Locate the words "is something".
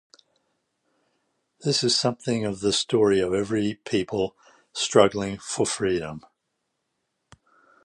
1.83-2.43